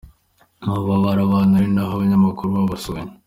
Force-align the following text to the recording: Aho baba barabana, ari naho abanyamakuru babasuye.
Aho 0.65 0.75
baba 0.87 1.03
barabana, 1.05 1.53
ari 1.59 1.69
naho 1.73 1.89
abanyamakuru 1.93 2.49
babasuye. 2.57 3.03